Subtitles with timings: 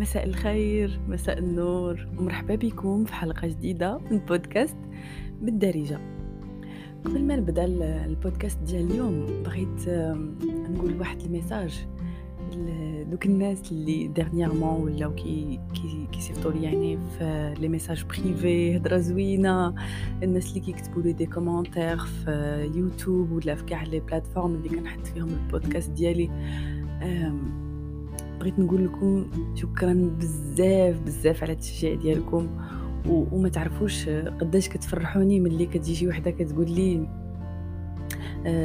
[0.00, 4.76] مساء الخير مساء النور ومرحبا بكم في حلقة جديدة من بودكاست
[5.42, 6.00] بالدارجة.
[7.04, 7.64] قبل ما نبدأ
[8.04, 9.88] البودكاست ديال اليوم بغيت
[10.70, 11.86] نقول واحد ال message
[13.10, 18.96] دوك الناس اللي dernièrement ولاو كي كي كيصيفطوا لي يعني في les messages privés هضره
[18.98, 19.74] زوينة
[20.22, 25.06] الناس اللي كيكتبوا لي des commentaires في يوتيوب ولا في كاع les plateformes اللي كنحط
[25.06, 26.30] فيهم البودكاست ديالي.
[28.40, 32.48] بغيت نقول لكم شكرا بزاف بزاف على التشجيع ديالكم
[33.08, 37.08] وما تعرفوش قداش كتفرحوني ملي كتجي شي وحدة كتقول لي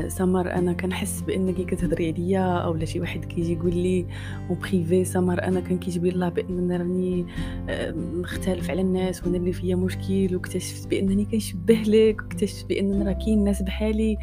[0.07, 4.05] سمر أنا كنحس بأنك كتهضري عليا أو شي واحد كيجي يقول لي
[4.49, 7.25] en privé سمر أنا كان كيسحاب لي بأن راني
[7.69, 13.13] آه، مختلف على الناس وأنا اللي فيا مشكل واكتشفت بأنني كنشبه لك واكتشفت بأن راه
[13.13, 14.17] كاين ناس بحالي.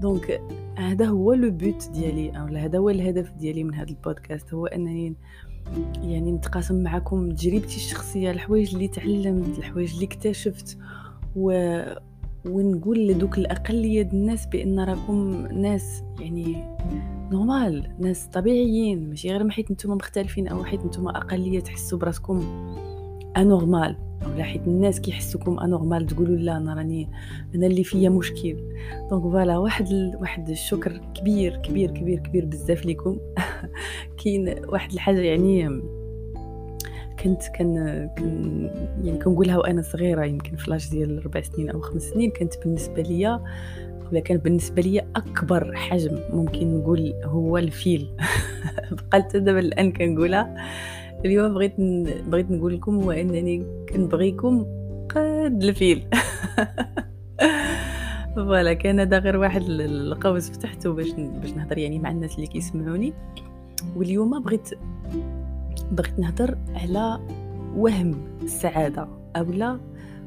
[0.00, 0.40] donc
[0.76, 5.16] هذا هو le but ديالي أو هذا هو الهدف ديالي من هذا البودكاست هو أنني
[6.02, 10.78] يعني نتقاسم معكم تجربتي الشخصية الحوايج اللي تعلمت الحوايج اللي اكتشفت
[11.36, 11.50] و
[12.48, 16.64] ونقول لدوك الأقلية الناس بأن راكم ناس يعني
[17.32, 22.42] normal ناس طبيعيين ماشي غير حيت نتوما مختلفين أو حيت نتوما أقلية تحسوا براسكم
[23.36, 27.10] anormal ولا حيت الناس كيحسوكم anormal تقولوا لا أنا راني
[27.54, 28.56] أنا اللي فيا مشكل.
[29.10, 30.16] donc voilà واحد ال...
[30.20, 33.18] واحد الشكر كبير كبير كبير كبير بزاف ليكم.
[34.24, 35.82] كاين واحد الحاجة يعني
[37.24, 38.70] كنت كان كان
[39.04, 43.02] يعني كنقولها وأنا صغيرة يمكن في l'âge ديال ربع سنين أو خمس سنين كانت بالنسبة
[43.02, 43.44] ليا
[44.10, 48.10] ولا كان بالنسبة ليا أكبر حجم ممكن نقول هو الفيل.
[49.12, 50.54] بقيت دابا الآن كنقولها.
[51.24, 51.74] اليوم بغيت
[52.28, 54.66] بغيت نقول لكم هو أنني كنبغيكم
[55.08, 56.06] قد الفيل.
[58.36, 63.12] voilà كان هذا غير واحد القوس فتحته باش باش نهضر يعني مع الناس اللي كيسمعوني.
[63.96, 64.70] واليوم بغيت
[65.92, 67.20] بغيت نهضر على
[67.76, 69.80] وهم السعادة اولا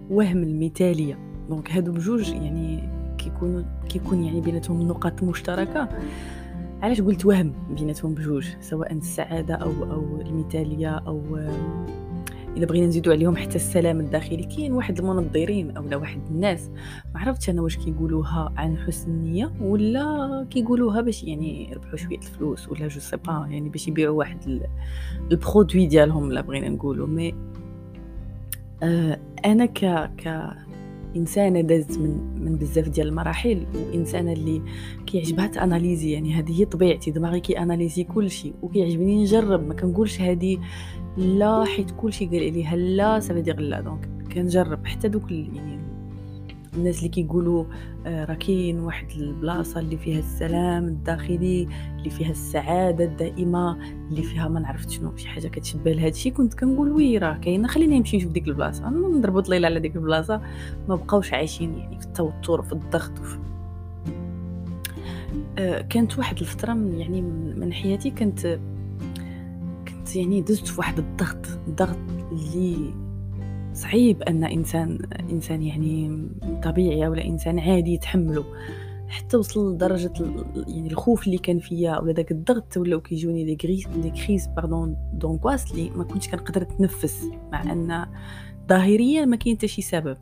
[0.10, 1.18] وهم المثالية.
[1.50, 5.90] donc هادو بجوج يعني كيكونوا كيكون يعني بيناتهم نقاط مشتركة.
[6.82, 11.22] علاش قلت وهم بيناتهم بجوج؟ سواء السعادة أو أو المثالية أو
[12.58, 16.70] الا بغينا نزيدو عليهم حتى السلام الداخلي كاين واحد المنظرين اولا واحد الناس
[17.14, 22.70] ما عرفتش أنا واش كيقولوها عن حسن النية ولا كيقولوها باش يعني يربحوا شوية الفلوس
[22.70, 24.62] ولا je sais pas يعني باش يبيعوا واحد
[25.32, 27.36] ال produit ديالهم لا بغينا نقولوا mais
[28.84, 30.50] آه أنا ك ك
[31.16, 34.62] انسانه دازت من من بزاف ديال المراحل وإنسانة اللي
[35.06, 39.74] كيعجبها ت analyser يعني هذه هي طبيعتي دماغي كي analyser كل شيء وكيعجبني نجرب ما
[39.74, 40.58] كنقولش هذه
[41.18, 43.82] لا حيت كلشي قال عليها لا صافي لا.
[43.82, 45.80] donc كنجرب حتى دوك يعني
[46.74, 47.66] الناس اللي كيقولوا
[48.06, 53.78] آه، راه كاين واحد البلاصة اللي فيها السلام الداخلي اللي فيها السعادة الدائمة
[54.10, 57.68] اللي فيها ما نعرفت شنو شي حاجة كتشبه لهذا الشيء كنت كنقول oui راه كاينة
[57.68, 58.90] خلينا نمشي نشوف ديك البلاصة.
[58.90, 60.42] نضربوا طليلة على ديك البلاصة
[60.90, 63.40] ما بقاوش عايشين يعني في التوتر وفي الضغط وفي
[65.58, 67.22] آه، كانت واحد الفترة من يعني
[67.58, 68.60] من حياتي كنت
[70.16, 71.98] يعني دزت في واحد الضغط الضغط
[72.32, 72.94] اللي
[73.74, 75.00] صعيب أن إنسان
[75.32, 76.28] إنسان يعني
[76.64, 78.44] طبيعي ولا إنسان عادي يتحمله.
[79.10, 80.14] حتى وصل لدرجة
[80.68, 84.98] يعني الخوف اللي كان فيا ولا داك الضغط ولاو كيجوني des crises des crises pardon
[85.14, 88.06] d'angoisse اللي ما كنتش كنقدر نتنفس مع أن
[88.70, 90.18] ظاهريا ما كاين حتى شي سبب.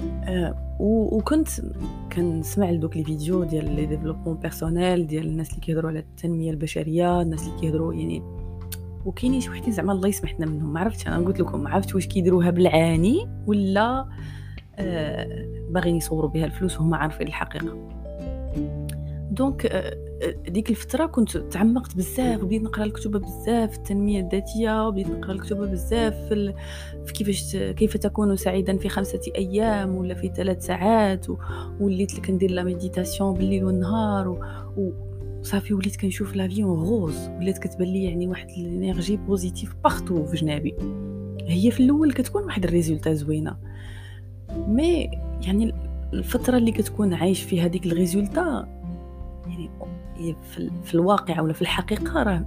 [0.00, 1.48] أه وكنت
[2.12, 7.22] كنسمع لدوك les vidéos ديال le développement personnel ديال الناس اللي كيهضروا على التنمية البشرية
[7.22, 8.22] الناس اللي كيهضروا يعني
[9.04, 11.94] وكاينين شي وحدين زعما الله يسمح لنا منهم ما عرفتش أنا قلت لكم ما عرفت
[11.94, 14.08] واش كيديروها بالعاني ولا
[14.76, 17.88] آه باغيين يصوروا بها الفلوس وهما عارفين الحقيقة
[19.30, 20.08] donc آه
[20.48, 25.56] ديك الفترة كنت تعمقت بزاف وبديت نقرأ الكتب بزاف في التنمية الذاتية وبديت نقرأ الكتب
[25.56, 26.54] بزاف في,
[27.06, 31.26] في كيفاش كيف تكون سعيدا في خمسة أيام ولا في ثلاث ساعات
[31.80, 34.28] وليت كندير la méditation بالليل والنهار.
[35.42, 39.74] صافي وليت كنشوف la vie en rose ولات كتبان لي يعني واحد ال énergie positive
[39.84, 40.74] partout في جنابي.
[41.46, 43.56] هي في الأول كتكون واحد ال résultat زوينة
[44.50, 45.10] mais
[45.42, 45.74] يعني
[46.12, 48.68] الفترة اللي كتكون عايش فيها ديك ال résultat
[49.46, 49.70] يعني
[50.84, 52.44] في, الواقع ولا في الحقيقة راه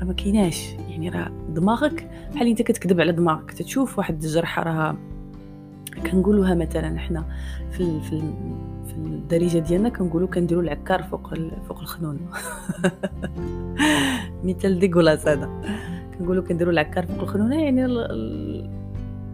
[0.00, 0.72] راه ما كايناش.
[0.88, 4.96] يعني راه دماغك بحال انت كتكذب على دماغك تتشوف واحد الجرحه راها
[6.06, 7.24] كنقولوها مثلا حنا
[7.70, 8.22] في في
[9.06, 11.34] الدارجة ديالنا كنقولوا كنديروا العكار فوق
[11.68, 12.18] فوق الخنون.
[14.44, 15.62] مثال ديغولاس هذا.
[16.18, 17.86] كنقولوا كنديروا العكار فوق الخنونة يعني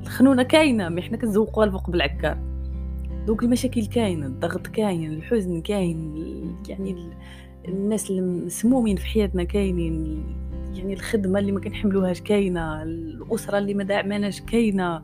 [0.03, 2.39] الخنونة كاينة mais حنا كنزوقوها الفوق بالعكار.
[3.27, 6.15] دوك المشاكل كاينة الضغط كاين الحزن كاين
[6.69, 7.11] يعني
[7.69, 10.25] الناس المسمومين في حياتنا كاينين
[10.75, 15.03] يعني الخدمة اللي ما كنحملوهاش كاينة الأسرة اللي ما داعماناش كاينة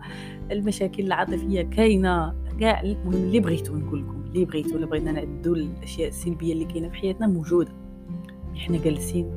[0.51, 2.42] المشاكل العاطفية كاينة.
[2.63, 6.89] كاع المهم اللي بغيتو نقول لكم اللي بغيتو ولا بغينا نعدو الأشياء السلبية اللي كاينة
[6.89, 7.73] في حياتنا موجودة.
[8.57, 9.31] إحنا جالسين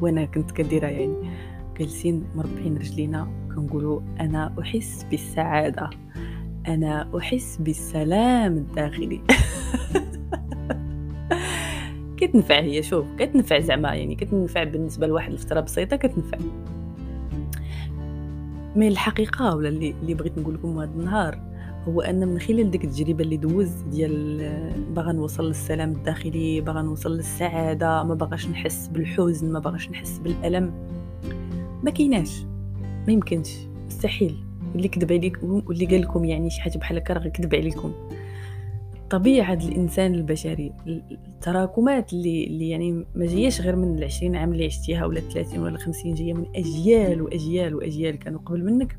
[0.00, 1.30] وأنا كنت كديرها يعني
[1.78, 5.90] جالسين مربحين رجلينا كنقولوا أنا أحس بالسعادة.
[6.68, 9.20] أنا أحس بالسلام الداخلي.
[12.18, 16.38] كتنفع هي شوف كتنفع زعما يعني كتنفع بالنسبة لواحد الفترة بسيطة كتنفع.
[18.76, 21.45] mais الحقيقة ولا اللي, اللي بغيت نقول لكم هذا النهار
[21.88, 24.38] هو أن من خلال ديك التجربة اللي دوزت ديال
[24.94, 30.72] باغا نوصل للسلام الداخلي باغا نوصل للسعادة ما باغاش نحس بالحزن ما باغاش نحس بالألم
[31.82, 32.42] ما كيناش
[33.06, 33.56] ما يمكنش.
[33.86, 34.36] مستحيل.
[34.74, 37.92] اللي كذب عليكم واللي قال لكم يعني شي حاجة بحال هكا راه كذب عليكم.
[39.10, 45.06] طبيعة الإنسان البشري التراكمات اللي, اللي يعني ما جاياش غير من العشرين عام اللي عشتيها
[45.06, 48.98] ولا الثلاثين ولا الخمسين جاية من أجيال وأجيال وأجيال كانوا قبل منك.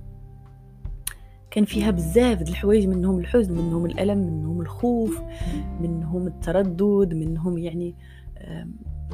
[1.51, 5.21] كان فيها بزاف د الحوايج منهم الحزن منهم الألم منهم الخوف
[5.81, 7.95] منهم التردد منهم يعني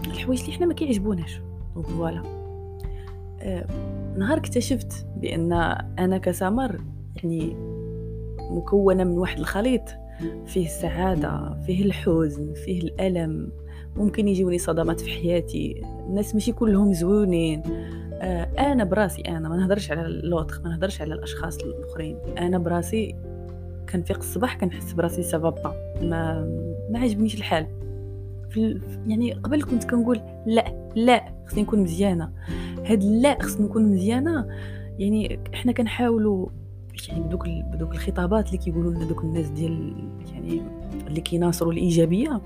[0.08, 1.42] الحوايج اللي إحنا ما كيعجبوناش.
[1.76, 2.24] donc voilà
[4.18, 5.54] نهار اكتشفت بأن
[6.00, 6.82] أنا كسمر
[7.16, 7.56] يعني
[8.52, 9.84] مكونة من واحد الخليط.
[10.46, 13.52] فيه السعادة فيه الحزن فيه الألم.
[13.96, 15.82] ممكن يجوني صدمات في حياتي.
[16.10, 17.62] الناس ماشي كلهم زوينين.
[18.60, 22.18] أنا براسي أنا ما نهضرش على اللوطخ ما نهضرش على الأشخاص الأخرين.
[22.38, 23.16] أنا براسي
[23.90, 26.46] كنفيق الصباح كنحس براسي سافابا ما
[26.92, 27.68] ما عجبنيش الحال.
[28.50, 32.32] في يعني قبل كنت كنقول لا لا خصني نكون مزيانة.
[32.86, 34.48] هاد لا خصني نكون مزيانة
[35.00, 36.48] يعني إحنا كنحاولوا
[37.10, 39.96] يعني بدوك بدوك الخطابات اللي كيقولوا لنا دوك الناس ديال
[40.34, 40.62] يعني
[41.08, 42.42] اللي كيناصروا الإيجابية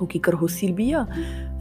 [0.00, 1.08] وكيكرهوا السلبية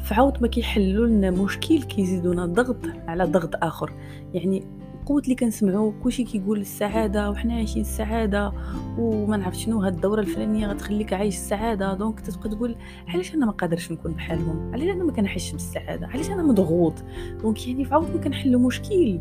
[0.08, 2.78] فعاود ما كيحلوا لنا مشكل كيزيدونا ضغط
[3.08, 3.92] على ضغط آخر.
[4.34, 4.64] يعني
[5.06, 8.54] قوت اللي كنسمعوا كلشي كيقول السعادة وحنا عايشين السعادة
[8.98, 11.94] وما نعرف شنو هاد الدورة الفلانية غتخليك عايش السعادة.
[11.94, 12.76] donc تتبقى تقول
[13.08, 16.94] علاش أنا ما قادرش نكون بحالهم؟ علاش أنا ما كنحسش بالسعادة؟ علاش أنا مضغوط؟
[17.42, 19.20] donc يعني فعاود ما كنحلوا مشكل.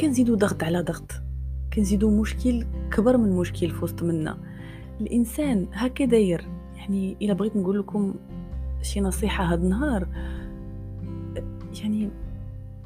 [0.00, 1.12] كنزيدو ضغط على ضغط.
[1.72, 4.38] كنزيدو مشكل كبر من مشكل في وسط منا.
[5.00, 6.48] الإنسان هكا داير.
[6.76, 8.14] يعني إلا بغيت نقول لكم
[8.84, 10.06] شي نصيحة هاد النهار.
[11.82, 12.10] يعني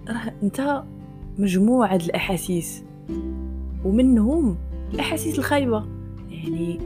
[0.08, 0.82] راه انت
[1.38, 2.84] مجموعة الأحاسيس
[3.84, 4.56] ومنهم
[4.94, 5.84] الأحاسيس الخايبة.
[6.30, 6.78] يعني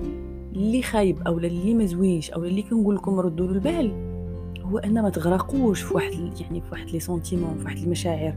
[0.53, 4.13] اللي خايب أو اللي ما زوينش أو اللي كنقول لكم ردوا البال
[4.61, 8.35] هو ان ما تغرقوش في واحد يعني في واحد les sentiments في واحد المشاعر.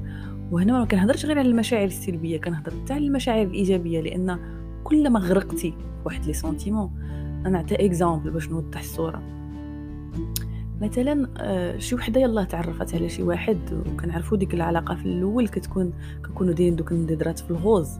[0.52, 4.40] وهنا ما كنهضرش غير على المشاعر السلبية كنهضر حتى على المشاعر الإيجابية لأن
[4.84, 6.92] كل ما غرقتي في واحد les sentiments
[7.46, 9.22] أنا نعطي exemple باش نوضح الصورة.
[10.82, 15.94] مثلا آه، شي وحدة يلاه تعرفت على شي واحد وكنعرفوا ديك العلاقة في الأول كتكون
[16.26, 18.00] كنكونوا دايرين دوك الندرات في الغوز.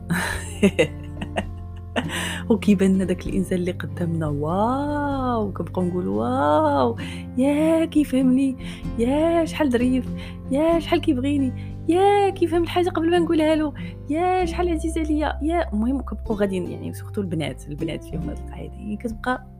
[2.50, 6.96] وكيبان لنا داك الإنسان اللي قدامنا واو كنبقاو نقولوا واو
[7.38, 8.56] يا كيفهمني
[8.98, 10.06] يا شحال ظريف
[10.50, 13.72] يا شحال كيبغيني يا كيفهم الحاجة قبل ما نقولها له
[14.10, 18.72] يا شحال عزيز عليا يا المهم كنبقاو غاديين يعني surtout البنات البنات فيهم هاد القاعدة
[18.74, 19.55] يعني كتبقى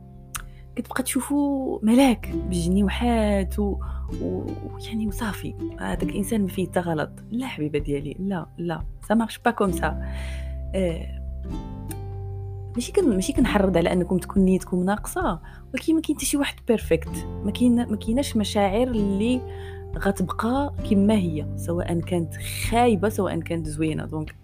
[0.77, 3.77] كتبقى تشوفو ملاك بجنيوحات و...
[4.21, 4.43] و...
[4.87, 5.53] يعني وصافي.
[5.79, 8.83] هذاك الانسان ما فيه غلط لا حبيبة ديالي لا لا.
[9.07, 10.01] ça marche pas comme ça
[12.75, 15.39] ماشي كن ماشي كنحرض على أنكم تكون نيتكم ناقصة.
[15.73, 19.41] ولكن ما كاين حتى شي واحد perfect ما كاين ما كايناش مشاعر اللي
[19.97, 22.33] غتبقى كما هي سواء كانت
[22.69, 24.05] خايبة سواء كانت زوينة.
[24.05, 24.35] donc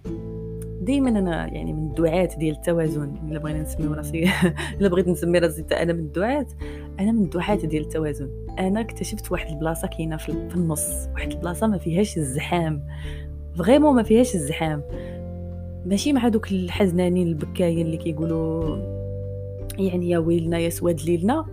[0.83, 4.29] دائما أنا يعني من الدعاة ديال التوازن إلا بغينا نسميو راسي
[4.79, 6.45] إلا بغيت نسمي راسي أنا من الدعاة
[6.99, 8.29] أنا من الدعاة ديال التوازن.
[8.59, 12.83] أنا اكتشفت واحد البلاصة كاينة في النص واحد البلاصة ما فيهاش الزحام
[13.57, 14.83] vraiment ما فيهاش الزحام.
[15.85, 18.77] ماشي مع دوك الحزنانين البكايين اللي كيقولوا
[19.77, 21.45] يعني يا ويلنا يا سواد ليلنا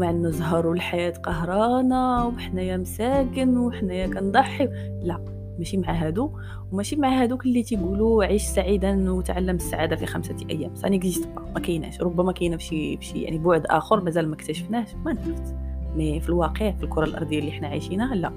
[0.00, 4.68] عندنا زهر والحياة قهرانا وحنايا مساكن وحنايا كنضحي.
[5.02, 5.41] لا.
[5.62, 6.30] ماشي مع هادو
[6.72, 10.74] وماشي مع هادوك اللي تيقولوا عيش سعيدا وتعلم السعادة في خمسة أيام.
[10.74, 12.00] ça n'existe pas ما كايناش.
[12.00, 14.88] ربما كاينة فشي فشي يعني بعد آخر مازال ما اكتشفناش.
[15.04, 15.54] ما نعرفت
[15.96, 18.32] mais في الواقع في الكرة الأرضية اللي حنا عايشينها لا.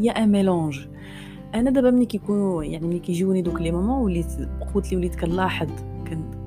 [0.00, 0.86] y a un mélange
[1.54, 4.26] أنا دابا ملي كيكونوا يعني ملي كيجوني دوك les moments وليت
[4.74, 5.68] قلت لي وليت كنلاحظ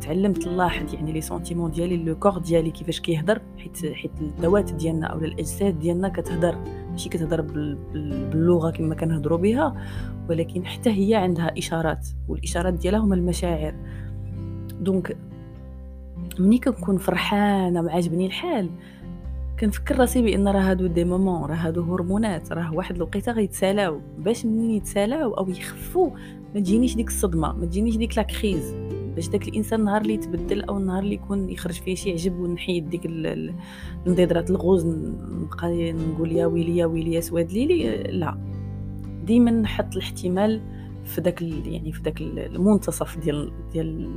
[0.01, 5.07] تعلمت نلاحظ يعني les sentiments ديالي le corps ديالي كيفاش كيهضر حيت حيت الذوات ديالنا
[5.07, 6.55] أو الأجساد ديالنا كتهضر
[6.91, 9.75] ماشي كتهضر باللغة كما كنهضروا بها
[10.29, 13.75] ولكن حتى هي عندها إشارات والإشارات ديالها هما المشاعر.
[14.79, 15.17] donc
[16.39, 18.69] ملي كنكون فرحانة وعاجبني الحال
[19.59, 24.01] كنفكر راسي بأن راه هادو des moments راه هادو هرمونات راه واحد الوقيته غيتسالاو.
[24.17, 26.09] باش منين يتسالاو أو يخفوا
[26.55, 28.75] ما تجينيش ديك الصدمة ما تجينيش ديك la crise
[29.15, 32.89] باش داك الإنسان النهار اللي يتبدل أو النهار اللي يكون يخرج فيه شي عجب ونحيد
[32.89, 38.37] ديك النضادرات ال rose نبقى نقول يا ويلي يا ويلي يا سواد ليلي لا.
[39.25, 40.61] ديما نحط الاحتمال
[41.05, 44.11] في داك يعني في داك المنتصف ديال ديال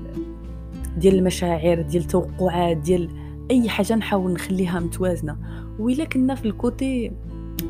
[0.96, 3.08] ديال المشاعر ديال التوقعات ديال
[3.50, 5.36] أي حاجة نحاول نخليها متوازنة.
[5.78, 7.12] وإلا كنا في ال côté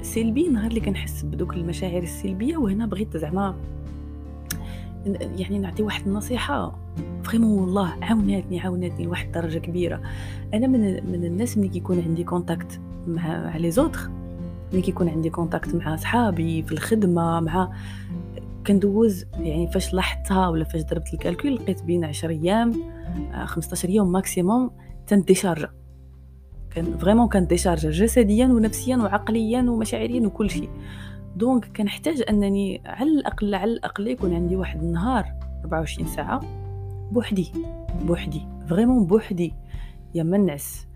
[0.03, 3.55] سلبي نهار اللي كنحس بدوك المشاعر السلبية وهنا بغيت زعما
[5.37, 6.79] يعني نعطي واحد النصيحة.
[7.25, 10.01] vraiment والله عاوناتني عاوناتني لواحد الدرجة كبيرة.
[10.55, 10.81] أنا من
[11.13, 14.11] من الناس ملي كيكون عندي contact مع les autres
[14.73, 17.71] ملي كيكون عندي contact مع صحابي في الخدمة مع
[18.67, 22.73] كندوز يعني فاش لاحظتها ولا فاش ضربت ال calcul لقيت بين 10 أيام
[23.45, 24.71] 15 آه، يوم maximum
[25.07, 25.71] تنديشارجا
[26.71, 30.69] quand vraiment كان ديشارجا جسديا ونفسيا وعقليا ومشاعريا وكل شيء.
[31.37, 35.25] donc كنحتاج أنني على الاقل على الأقل يكون عندي واحد النهار
[35.61, 36.41] 24 ساعة
[37.13, 37.53] بوحدي.
[38.03, 38.43] بوحدي.
[38.69, 39.55] vraiment بوحدي.
[40.15, 40.87] يا ما نعس.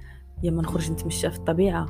[0.42, 1.86] يا ما نخرج نتمشى في الطبيعة.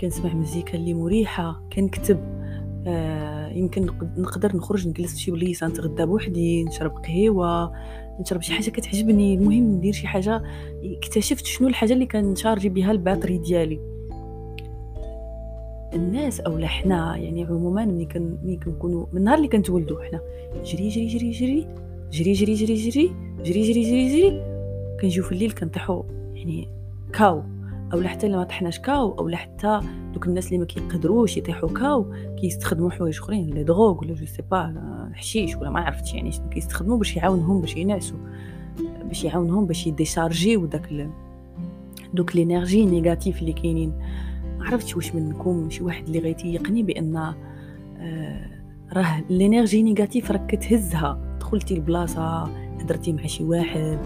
[0.00, 1.62] كنسمع مزيكا اللي مريحة.
[1.72, 2.40] كنكتب.
[2.86, 7.72] آه يمكن نقدر نخرج نجلس في شي بليصة نتغدى بوحدي نشرب قهيوة
[8.20, 9.34] نشرب شي حاجة كتعجبني.
[9.34, 10.42] المهم ندير شي حاجة.
[10.84, 13.99] اكتشفت شنو الحاجة اللي كنشارجي بها la batterie ديالي.
[15.94, 20.20] الناس أو حنا يعني عموما ملي كن ملي كنكونوا من النهار اللي كنتولدوا حنا
[20.64, 21.66] جري جري جري جري
[22.12, 23.12] جري جري جري جري
[23.44, 24.42] جري جري جري جري
[25.00, 26.02] كنجيو في الليل كنطيحوا
[26.34, 26.68] يعني
[27.12, 27.42] K.O
[27.92, 29.80] أو حتى لما طحناش K.O أو حتى
[30.14, 34.42] دوك الناس اللي ما كيقدروش يطيحوا K.O كيستخدموا حوايج اخرين les drogues ولا je sais
[34.50, 34.74] pas
[35.10, 38.18] الحشيش ولا ما عرفتش يعني شنو كيستخدموا باش يعاونهم باش ينعسوا
[39.04, 41.10] باش يعاونهم باش يديشارجيو داك
[42.14, 43.92] دوك les énergies négatives اللي كاينين
[44.66, 48.46] عرفتش واش منكم شي واحد اللي غيتيقني بأن آه
[48.92, 51.36] راه l'énergie négative راك كتهزها.
[51.40, 52.42] دخلتي لبلاصة
[52.80, 53.98] هضرتي مع شي واحد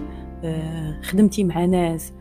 [0.44, 2.12] آه خدمتي مع ناس.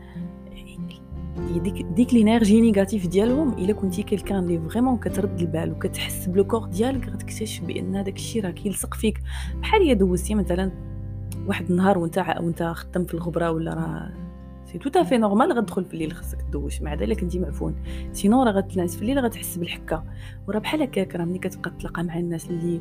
[1.62, 7.08] ديك ديك l'énergie négative ديالهم إلا كنتي quelqu'un اللي vraiment كترد البال وكتحس بلو ديالك
[7.08, 9.20] غتكتشف بأن هذاك الشيء راه كيلصق فيك.
[9.60, 10.70] بحال الا دوزتي مثلا
[11.46, 14.23] واحد النهار وانت وانت خدام في الغبرة ولا راه
[14.74, 16.82] c'est tout à fait normal غتدخل في الليل خصك تدوش.
[16.82, 17.74] مع ذلك كنتي معفون
[18.12, 20.04] sinon راه غتنعس في الليل غتحس بالحكة.
[20.48, 22.80] وراه بحال هكاك راه ملي كتبقى تلاقى مع الناس اللي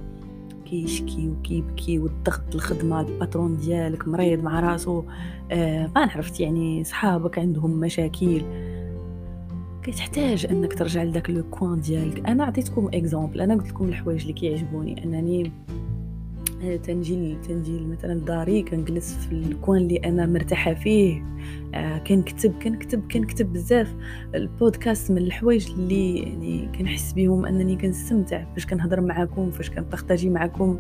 [0.65, 5.03] كيشكي وكيبكي والضغط الخدمة le patron ديالك مريض مع راسو.
[5.51, 8.41] آه ما عرفت يعني صحابك عندهم مشاكل.
[9.83, 12.29] كتحتاج أنك ترجع لذاك le coin ديالك.
[12.29, 15.03] أنا عطيتكم exemple أنا قلت لكم الحوايج اللي كيعجبوني.
[15.03, 15.51] أنني
[16.83, 21.23] تنجي تنجي مثلا داري كنجلس في le coin اللي أنا مرتاحة فيه.
[21.73, 23.95] آه كنكتب كنكتب كنكتب بزاف
[24.35, 28.45] le podcast من الحوايج اللي يعني كنحس بهم أنني كنستمتع.
[28.53, 30.79] فاش كنهضر معكم فاش كنبارطاجي معكم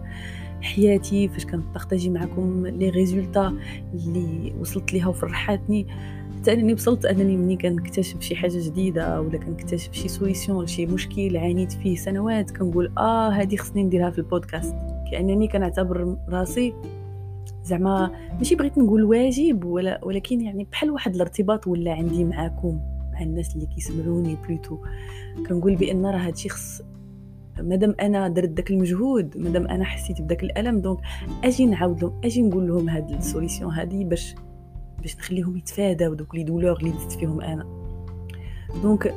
[0.61, 3.57] حياتي فاش كنبارطاجي معكم les résultats
[3.93, 5.87] اللي وصلت ليها وفرحاتني.
[6.43, 11.37] حتى انني وصلت أنني ملي كنكتشف شي حاجة جديدة ولا كنكتشف شي solution لشي مشكل
[11.37, 14.75] عانيت فيه سنوات كنقول آه هذه خصني نديرها في le podcast
[15.11, 16.73] كأنني كنعتبر راسي
[17.63, 22.79] زعما ماشي بغيت نقول واجب ولا ولكن يعني بحال واحد الارتباط ولا عندي معاكم
[23.13, 24.77] مع الناس اللي كيسمعوني plutôt
[25.49, 26.81] كنقول بأن راه هادشي خص
[27.59, 30.99] مادام أنا درت داك المجهود مادام أنا حسيت بداك الألم donc
[31.43, 34.35] أجي نعاود لهم أجي نقول لهم هاد ال solution هادي باش
[35.03, 37.65] باش نخليهم يتفاداو دوك les douleurs اللي دزت فيهم أنا.
[38.83, 39.13] donc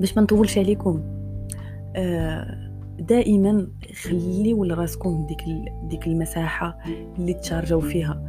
[0.00, 1.02] باش ما نطولش عليكم
[1.96, 3.68] آه دائما
[4.02, 5.38] خليو لراسكم ديك
[5.84, 6.78] ديك المساحة
[7.18, 8.22] اللي تشارجوا فيها.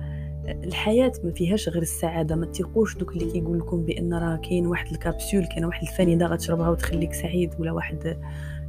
[0.47, 4.91] الحياة ما فيهاش غير السعادة ما تيقوش دوك اللي كيقول لكم بأن راه كاين واحد
[4.91, 8.17] la capsule كاين واحد الفانيدة غتشربها وتخليك سعيد ولا واحد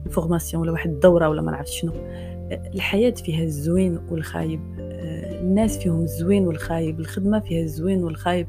[0.07, 1.93] la formation ولا واحد الدورة ولا ما نعرف شنو.
[2.75, 4.61] الحياة فيها الزوين والخايب.
[5.45, 8.47] الناس فيهم الزوين والخايب الخدمة فيها الزوين والخايب.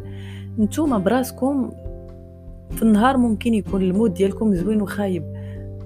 [0.59, 1.71] نتوما براسكم
[2.71, 5.23] في النهار ممكن يكون ال mood ديالكم زوين وخايب.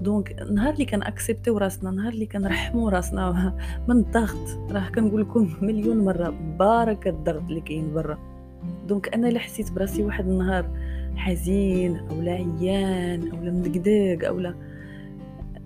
[0.02, 3.54] donc نهار اللي كنأكسبتيو راسنا نهار اللي كنرحموا راسنا
[3.88, 4.70] من الضغط.
[4.70, 8.18] راه كنقول لكم مليون مرة بارك الضغط اللي كاين برا.
[8.88, 10.66] donc أنا اللي حسيت براسي واحد النهار
[11.16, 14.54] حزين أو لا عيان أو لا مدقدق أو لا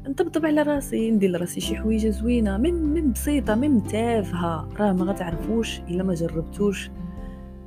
[0.08, 4.68] نطبطب على راسي ندير لراسي شي حويجة زوينة من من بسيطة من تافهة.
[4.78, 6.90] راه ما غتعرفوش إلا ما جربتوش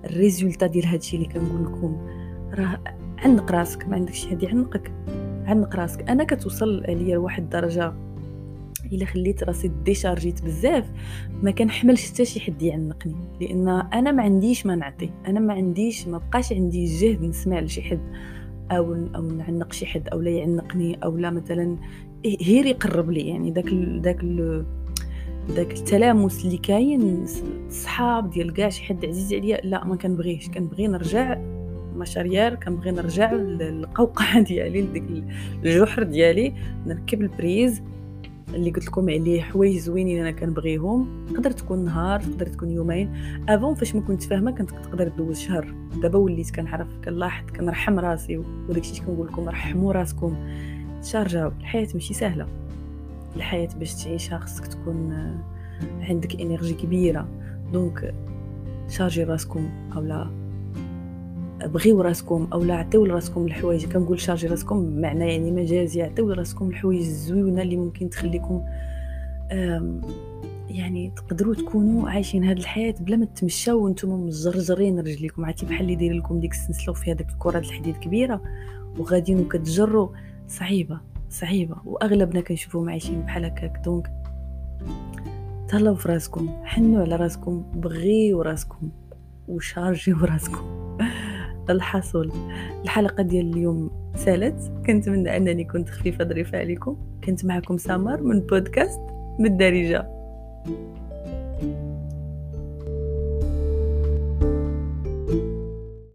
[0.06, 1.98] les résultats ديال هادشي اللي كنقول لكم.
[2.54, 2.80] راه
[3.18, 4.92] عنق راسك ما عندكش هادي عنقك
[5.46, 6.10] عنق راسك.
[6.10, 7.94] أنا كتوصل ليا لواحد الدرجة
[8.92, 10.92] إلا خليت راسي ديشارجيت بزاف
[11.44, 13.16] ما كنحملش حتى شي حد يعنقني.
[13.42, 17.82] لأن أنا ما عنديش ما نعطي أنا ما عنديش ما بقاش عندي جهد نسمع لشي
[17.82, 18.00] حد
[18.72, 21.78] أو أو نعنق شي حد أو لا يعنقني أو لا مثلا
[22.26, 23.70] غير يقرب لي يعني داك
[24.02, 24.26] داك
[25.56, 27.26] داك التلامس اللي كاين
[27.70, 31.38] صحاب ديال كاع شي حد عزيز عليا لا ما كنبغيش كنبغي نرجع
[31.96, 35.04] ma charrière كنبغي نرجع للقوقعة ديالي لديك
[35.64, 36.54] الجحر ديالي
[36.86, 37.82] نركب la prise
[38.54, 41.26] اللي قلت لكم عليه حوايج زوينين أنا كنبغيهم.
[41.34, 43.16] تقدر تكون نهار تقدر تكون يومين.
[43.50, 45.76] avant فاش ما كنت فاهمة كنت تقدر دوز شهر.
[46.02, 50.36] دابا وليت كنعرف كنلاحظ كنرحم راسي وداكشي كنقول لكم رحموا راسكم.
[51.08, 52.48] تشارجاو الحياة ماشي سهلة.
[53.36, 55.14] الحياة باش تعيشها خصك تكون
[56.02, 57.28] عندك énergie كبيرة.
[57.74, 58.14] donc
[58.90, 60.28] شارجي راسكم اولا
[61.64, 63.86] بغيو راسكم أو لا عطيو لراسكم الحوايج.
[63.86, 68.64] كنقول شارجي راسكم بمعنى يعني مجازي عطيو لراسكم الحوايج الزوينة اللي ممكن تخليكم
[70.70, 75.46] يعني تقدروا تكونوا عايشين هذه الحياة بلا ما تمشاو وأنتم مزرزرين رجليكم.
[75.46, 78.42] عرفتي بحال اللي داير لكم ديك السنسلة في هذاك الكرة الحديد كبيرة
[79.00, 80.10] وغاديين وكتجروا
[80.48, 81.00] صعيبه
[81.30, 83.82] صعيبه واغلبنا كنشوفوهم عايشين بحال هكاك.
[83.86, 84.12] دونك
[85.68, 88.90] تهلاو في راسكم حنوا على راسكم بغيو راسكم
[89.48, 90.98] وشارجيو راسكم.
[91.70, 92.32] الحصول.
[92.84, 94.72] الحلقة ديال اليوم سالت.
[94.86, 96.98] كنتمنى أنني كنت خفيفة ظريفة عليكم.
[97.24, 99.02] كنت معكم سمر من بودكاست
[99.40, 100.18] بالدارجه